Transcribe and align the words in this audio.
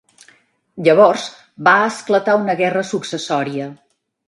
Llavors 0.87 1.25
va 1.69 1.75
esclatar 1.91 2.37
una 2.41 2.57
guerra 2.65 2.85
successòria. 2.95 3.71